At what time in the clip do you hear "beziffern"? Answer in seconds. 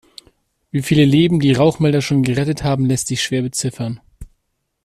3.43-3.99